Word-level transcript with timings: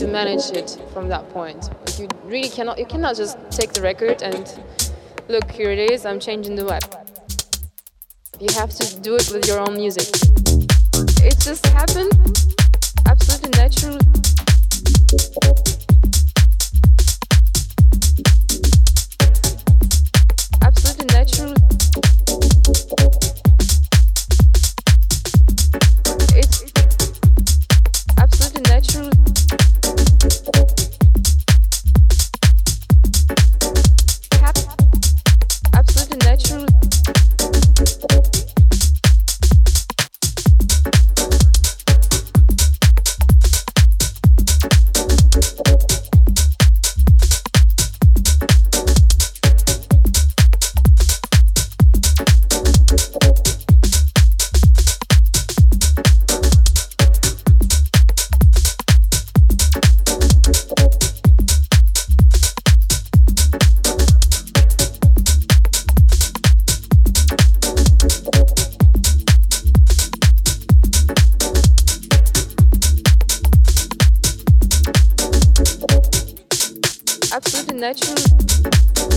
to 0.00 0.06
manage 0.06 0.50
it 0.52 0.80
from 0.94 1.10
that 1.10 1.28
point. 1.28 1.68
You 1.98 2.08
really 2.24 2.48
cannot, 2.48 2.78
you 2.78 2.86
cannot 2.86 3.16
just 3.16 3.36
take 3.50 3.74
the 3.74 3.82
record 3.82 4.22
and 4.22 4.58
look, 5.28 5.50
here 5.50 5.70
it 5.70 5.90
is, 5.90 6.06
I'm 6.06 6.18
changing 6.18 6.54
the 6.54 6.64
web. 6.64 6.82
You 8.40 8.48
have 8.54 8.70
to 8.70 9.00
do 9.00 9.16
it 9.16 9.30
with 9.30 9.46
your 9.46 9.60
own 9.60 9.76
music. 9.76 10.08
It 11.22 11.38
just 11.38 11.66
happened 11.66 12.49
absolutely 77.32 77.78
natural. 77.78 79.09